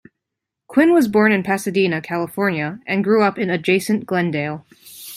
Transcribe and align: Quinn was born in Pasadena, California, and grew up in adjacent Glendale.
Quinn 0.65 0.95
was 0.95 1.07
born 1.07 1.31
in 1.31 1.43
Pasadena, 1.43 2.01
California, 2.01 2.79
and 2.87 3.03
grew 3.03 3.21
up 3.21 3.37
in 3.37 3.51
adjacent 3.51 4.07
Glendale. 4.07 4.65